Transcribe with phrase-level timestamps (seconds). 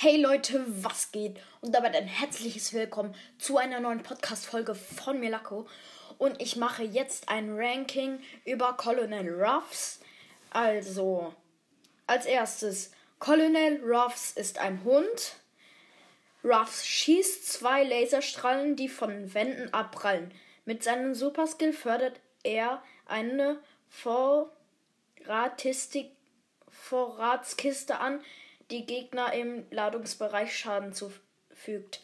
[0.00, 1.40] Hey Leute, was geht?
[1.60, 5.66] Und damit ein herzliches Willkommen zu einer neuen Podcast-Folge von Milako.
[6.18, 9.98] Und ich mache jetzt ein Ranking über Colonel Ruffs.
[10.50, 11.34] Also,
[12.06, 15.34] als erstes, Colonel Ruffs ist ein Hund.
[16.44, 20.32] Ruffs schießt zwei Laserstrahlen, die von Wänden abprallen.
[20.64, 23.58] Mit seinem Superskill fördert er eine
[23.88, 26.12] Vorratistik
[26.70, 28.20] Vorratskiste an,
[28.70, 32.00] die Gegner im Ladungsbereich Schaden zufügt.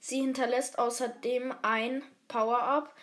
[0.00, 2.94] Sie hinterlässt außerdem ein Power-Up,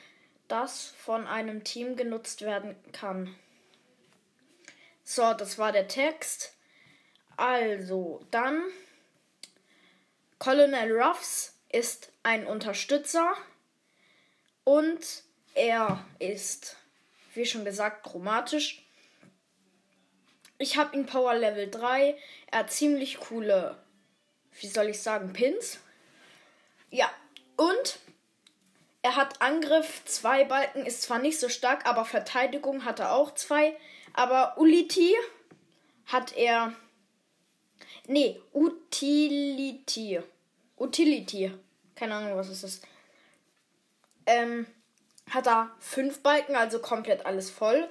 [0.48, 3.36] das von einem Team genutzt werden kann.
[5.04, 6.54] So, das war der Text.
[7.38, 8.64] Also, dann
[10.40, 13.34] Colonel Ruffs ist ein Unterstützer
[14.64, 16.78] und er ist,
[17.34, 18.86] wie schon gesagt, chromatisch
[20.60, 22.16] ich habe ihn Power Level 3.
[22.52, 23.76] Er hat ziemlich coole,
[24.60, 25.80] wie soll ich sagen, Pins.
[26.92, 27.10] Ja,
[27.56, 28.00] und
[29.02, 33.34] er hat Angriff zwei Balken, ist zwar nicht so stark, aber Verteidigung hat er auch
[33.34, 33.76] zwei.
[34.14, 35.16] Aber Uliti
[36.06, 36.74] hat er.
[38.08, 40.20] Nee, Utility.
[40.78, 41.54] Utility.
[41.96, 42.84] Keine Ahnung, was es ist.
[44.26, 44.68] Ähm,
[45.30, 47.90] hat er fünf Balken, also komplett alles voll.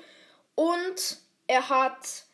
[0.54, 2.24] Und er hat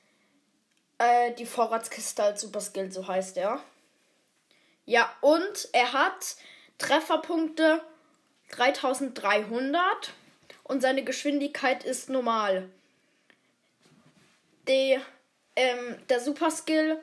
[0.99, 3.61] äh, die Vorratskiste als Superskill, so heißt er.
[4.87, 6.37] Ja, und er hat
[6.79, 7.83] Trefferpunkte
[8.51, 10.13] 3300
[10.63, 12.69] und seine Geschwindigkeit ist normal.
[14.69, 14.99] Die,
[15.57, 17.03] ähm, der Superskill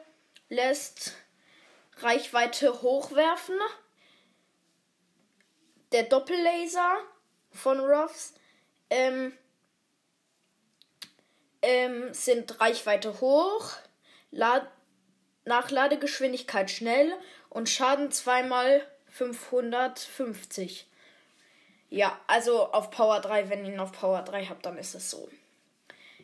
[0.50, 1.16] lässt
[1.98, 3.58] Reichweite hochwerfen.
[5.92, 7.00] Der Doppellaser
[7.52, 8.34] von Ruffs
[8.90, 9.34] ähm,
[11.62, 13.72] ähm, sind Reichweite hoch,
[14.32, 14.68] Lad
[15.46, 17.12] Nachladegeschwindigkeit schnell
[17.50, 20.88] und Schaden zweimal 550.
[21.90, 25.10] Ja, also auf Power 3, wenn ihr ihn auf Power 3 habt, dann ist es
[25.10, 25.28] so.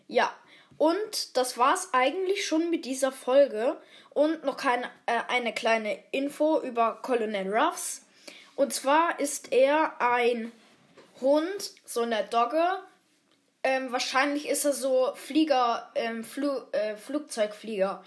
[0.07, 0.33] Ja,
[0.77, 3.77] und das war's eigentlich schon mit dieser Folge.
[4.11, 8.03] Und noch keine, äh, eine kleine Info über Colonel Ruffs.
[8.55, 10.51] Und zwar ist er ein
[11.21, 12.79] Hund, so eine Dogge,
[13.67, 18.01] ähm, wahrscheinlich ist er so Flieger, ähm, Flu äh, Flugzeugflieger.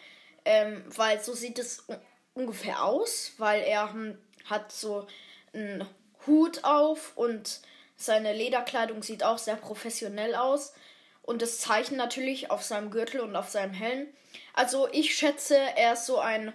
[0.47, 1.85] Ähm, weil so sieht es
[2.33, 4.17] ungefähr aus, weil er hm,
[4.47, 5.07] hat so
[5.53, 5.87] einen
[6.27, 7.61] Hut auf und
[7.99, 10.73] seine Lederkleidung sieht auch sehr professionell aus.
[11.21, 14.09] Und das Zeichen natürlich auf seinem Gürtel und auf seinem Helm.
[14.55, 16.55] Also ich schätze, er ist so ein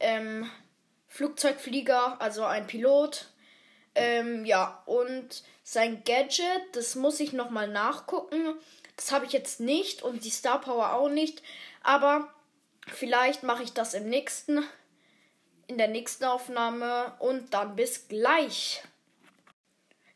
[0.00, 0.50] ähm,
[1.06, 3.28] Flugzeugflieger, also ein Pilot.
[3.94, 8.54] Ähm, ja, und sein Gadget, das muss ich nochmal nachgucken.
[8.96, 11.42] Das habe ich jetzt nicht und die Star Power auch nicht.
[11.82, 12.32] Aber
[12.86, 14.64] vielleicht mache ich das im nächsten,
[15.66, 17.14] in der nächsten Aufnahme.
[17.18, 18.82] Und dann bis gleich.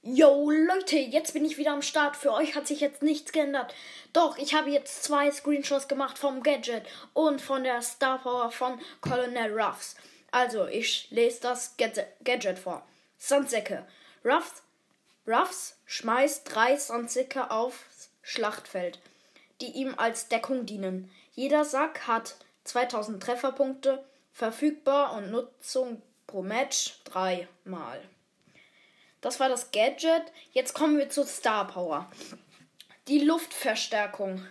[0.03, 2.17] Yo Leute, jetzt bin ich wieder am Start.
[2.17, 3.75] Für euch hat sich jetzt nichts geändert.
[4.13, 8.81] Doch, ich habe jetzt zwei Screenshots gemacht vom Gadget und von der Star Power von
[9.01, 9.97] Colonel Ruffs.
[10.31, 12.87] Also, ich lese das Gadget vor.
[13.19, 13.87] Sandsäcke.
[14.25, 14.63] Ruffs,
[15.27, 18.99] Ruffs schmeißt drei Sandsäcke aufs Schlachtfeld,
[19.61, 21.11] die ihm als Deckung dienen.
[21.33, 28.03] Jeder Sack hat 2000 Trefferpunkte, verfügbar und Nutzung pro Match dreimal.
[29.21, 30.25] Das war das Gadget.
[30.53, 32.11] Jetzt kommen wir zur Star Power.
[33.09, 34.47] Die Luftverstärkung.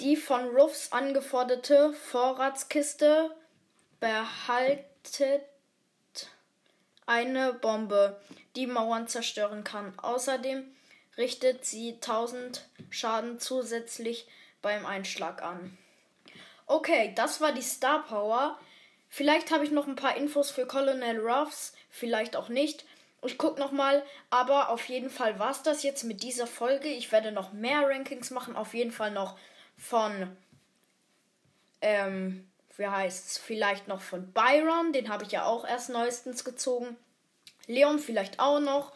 [0.00, 3.34] Die von Ruffs angeforderte Vorratskiste
[4.00, 5.44] behaltet
[7.08, 8.20] eine Bombe,
[8.54, 9.98] die Mauern zerstören kann.
[9.98, 10.64] Außerdem
[11.16, 14.28] richtet sie 1000 Schaden zusätzlich
[14.62, 15.76] beim Einschlag an.
[16.66, 18.58] Okay, das war die Star Power.
[19.08, 22.84] Vielleicht habe ich noch ein paar Infos für Colonel Ruffs, vielleicht auch nicht.
[23.24, 26.88] Ich gucke nochmal, aber auf jeden Fall war es das jetzt mit dieser Folge.
[26.88, 29.38] Ich werde noch mehr Rankings machen, auf jeden Fall noch
[29.76, 30.36] von
[31.80, 36.44] ähm, wie heißt es, vielleicht noch von Byron, den habe ich ja auch erst neuestens
[36.44, 36.96] gezogen.
[37.66, 38.92] Leon vielleicht auch noch.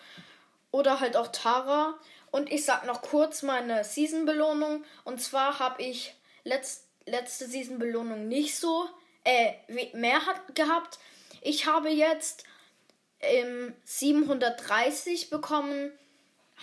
[0.71, 1.99] Oder halt auch Tara.
[2.31, 4.85] Und ich sag noch kurz meine Season-Belohnung.
[5.05, 6.15] Und zwar habe ich
[6.45, 8.89] letzt, letzte Season-Belohnung nicht so
[9.25, 9.53] äh,
[9.93, 10.99] mehr hat, gehabt.
[11.43, 12.45] Ich habe jetzt
[13.21, 15.91] ähm, 730 bekommen.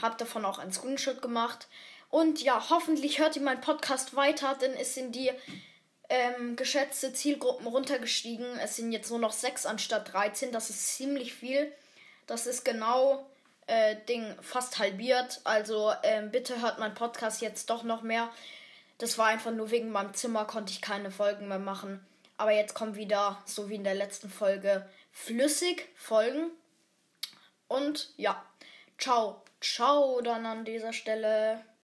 [0.02, 1.68] Habe davon auch einen Screenshot gemacht.
[2.10, 5.32] Und ja, hoffentlich hört ihr meinen Podcast weiter, denn es sind die
[6.10, 8.46] ähm, geschätzte Zielgruppen runtergestiegen.
[8.60, 10.52] Es sind jetzt nur noch 6 anstatt 13.
[10.52, 11.72] Das ist ziemlich viel.
[12.28, 13.26] Das ist genau
[13.68, 15.42] äh, Ding fast halbiert.
[15.44, 18.30] Also ähm, bitte hört mein Podcast jetzt doch noch mehr.
[18.98, 22.06] Das war einfach nur wegen meinem Zimmer, konnte ich keine Folgen mehr machen.
[22.38, 26.50] Aber jetzt kommen wieder, so wie in der letzten Folge, flüssig Folgen.
[27.68, 28.44] Und ja,
[28.98, 31.64] ciao, ciao dann an dieser Stelle.